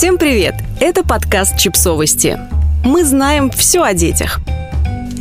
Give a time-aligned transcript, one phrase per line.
[0.00, 0.54] Всем привет!
[0.80, 2.38] Это подкаст «Чипсовости».
[2.82, 4.40] Мы знаем все о детях.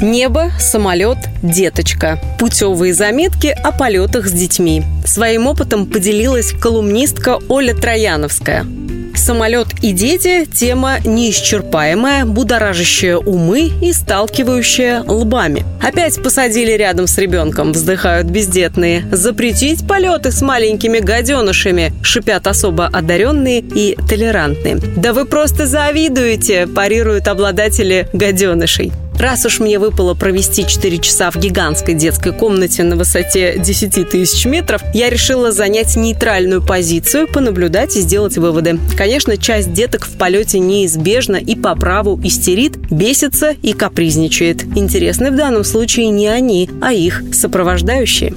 [0.02, 2.18] Небо, самолет, деточка.
[2.40, 4.84] Путевые заметки о полетах с детьми.
[5.06, 8.66] Своим опытом поделилась колумнистка Оля Трояновская–
[9.20, 15.66] Самолет и дети– тема неисчерпаемая, будоражащая умы и сталкивающая лбами.
[15.84, 19.04] Опять посадили рядом с ребенком, вздыхают бездетные.
[19.12, 24.78] Запретить полеты с маленькими гаденышами, шипят особо одаренные и толерантные.
[24.96, 28.94] Да вы просто завидуете, парируют обладатели гаденышей.
[29.20, 34.46] Раз уж мне выпало провести 4 часа в гигантской детской комнате на высоте 10 тысяч
[34.46, 38.80] метров, я решила занять нейтральную позицию, понаблюдать и сделать выводы.
[38.96, 44.64] Конечно, часть деток в полете неизбежно и по праву истерит, бесится и капризничает.
[44.78, 48.34] Интересны в данном случае не они, а их сопровождающие.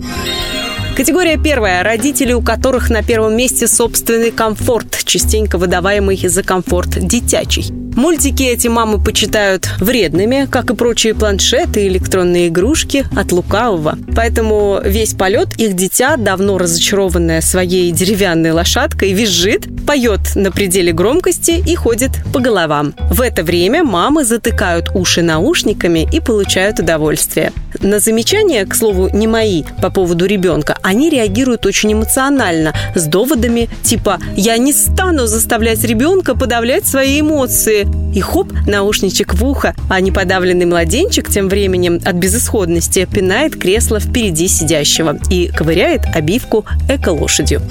[0.97, 1.85] Категория первая.
[1.85, 7.82] Родители, у которых на первом месте собственный комфорт, частенько выдаваемый за комфорт детячий.
[8.03, 13.97] Мультики эти мамы почитают вредными, как и прочие планшеты и электронные игрушки от лукавого.
[14.17, 21.63] Поэтому весь полет их дитя, давно разочарованное своей деревянной лошадкой, визжит, поет на пределе громкости
[21.65, 22.93] и ходит по головам.
[23.09, 27.53] В это время мамы затыкают уши наушниками и получают удовольствие.
[27.81, 33.69] На замечания, к слову, не мои, по поводу ребенка, они реагируют очень эмоционально, с доводами
[33.83, 40.01] типа «я не стану заставлять ребенка подавлять свои эмоции», и хоп, наушничек в ухо, а
[40.01, 47.63] неподавленный младенчик тем временем от безысходности пинает кресло впереди сидящего и ковыряет обивку эко-лошадью.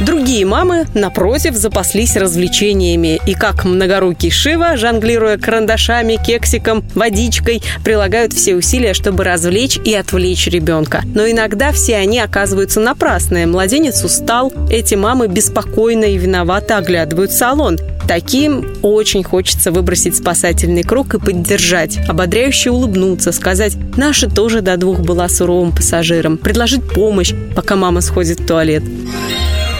[0.00, 8.56] Другие мамы, напротив, запаслись развлечениями и, как многорукий Шива, жонглируя карандашами, кексиком, водичкой, прилагают все
[8.56, 11.02] усилия, чтобы развлечь и отвлечь ребенка.
[11.14, 13.46] Но иногда все они оказываются напрасные.
[13.46, 17.78] Младенец устал, эти мамы беспокойно и виновато оглядывают салон.
[18.08, 25.00] Таким очень хочется выбросить спасательный круг и поддержать, ободряюще улыбнуться, сказать «Наша тоже до двух
[25.00, 28.82] была суровым пассажиром», предложить помощь, пока мама сходит в туалет.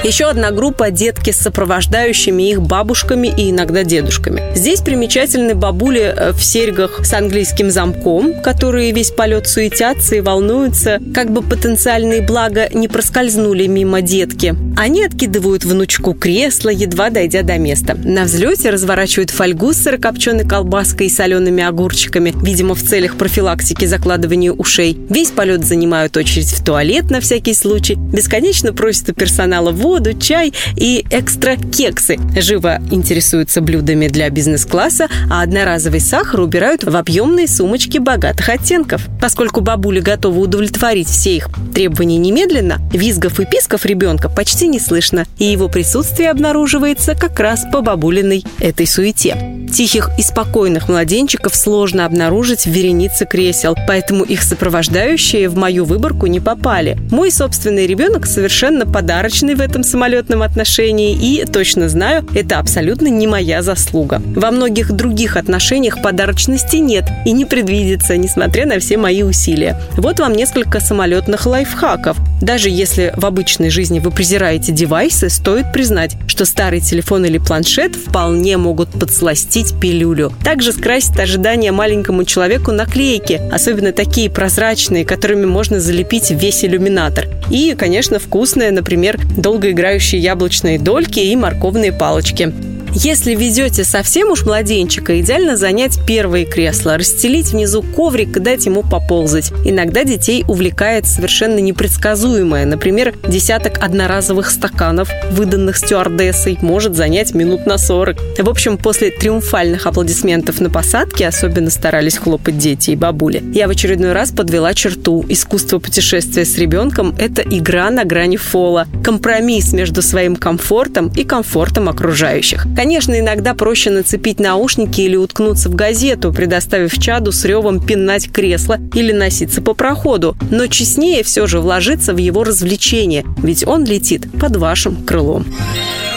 [0.02, 4.42] Еще одна группа– детки с сопровождающими их бабушками и иногда дедушками.
[4.54, 11.00] Здесь примечательны бабули э, в серьгах с английским замком, которые весь полет суетятся и волнуются,
[11.12, 14.54] как бы потенциальные блага не проскользнули мимо детки.
[14.74, 17.94] Они откидывают внучку кресло, едва дойдя до места.
[18.02, 24.50] На взлете разворачивают фольгу с сырокопченой колбаской и солеными огурчиками, видимо, в целях профилактики закладывания
[24.50, 24.98] ушей.
[25.10, 30.14] Весь полет занимают очередь в туалет на всякий случай, бесконечно просят у персонала воду, воду,
[30.14, 32.16] чай и экстра кексы.
[32.36, 39.08] Живо интересуются блюдами для бизнес-класса, а одноразовый сахар убирают в объемные сумочки богатых оттенков.
[39.20, 45.26] Поскольку бабули готовы удовлетворить все их требования немедленно, визгов и писков ребенка почти не слышно,
[45.38, 49.59] и его присутствие обнаруживается как раз по бабулиной этой суете.
[49.72, 56.26] Тихих и спокойных младенчиков сложно обнаружить в веренице кресел, поэтому их сопровождающие в мою выборку
[56.26, 56.98] не попали.
[57.10, 63.26] Мой собственный ребенок совершенно подарочный в этом самолетном отношении и, точно знаю, это абсолютно не
[63.26, 64.20] моя заслуга.
[64.34, 69.80] Во многих других отношениях подарочности нет и не предвидится, несмотря на все мои усилия.
[69.96, 72.16] Вот вам несколько самолетных лайфхаков.
[72.42, 77.94] Даже если в обычной жизни вы презираете девайсы, стоит признать, что старый телефон или планшет
[77.94, 80.32] вполне могут подсластить запустить пилюлю.
[80.44, 87.26] Также скрасить ожидания маленькому человеку наклейки, особенно такие прозрачные, которыми можно залепить весь иллюминатор.
[87.50, 92.52] И, конечно, вкусные, например, долгоиграющие яблочные дольки и морковные палочки.
[92.92, 98.82] Если везете совсем уж младенчика, идеально занять первые кресла, расстелить внизу коврик и дать ему
[98.82, 99.52] поползать.
[99.64, 102.66] Иногда детей увлекает совершенно непредсказуемое.
[102.66, 108.16] Например, десяток одноразовых стаканов, выданных стюардессой, может занять минут на 40.
[108.38, 113.42] В общем, после триумфальных аплодисментов на посадке особенно старались хлопать дети и бабули.
[113.54, 115.24] Я в очередной раз подвела черту.
[115.28, 118.86] Искусство путешествия с ребенком– это игра на грани фола.
[119.04, 122.66] Компромисс между своим комфортом и комфортом окружающих.
[122.80, 128.78] Конечно, иногда проще нацепить наушники или уткнуться в газету, предоставив чаду с ревом пинать кресло
[128.94, 130.34] или носиться по проходу.
[130.50, 135.44] Но честнее все же вложиться в его развлечение, ведь он летит под вашим крылом.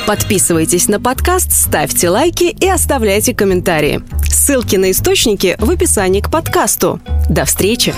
[0.07, 4.01] Подписывайтесь на подкаст, ставьте лайки и оставляйте комментарии.
[4.25, 7.01] Ссылки на источники в описании к подкасту.
[7.29, 7.93] До встречи!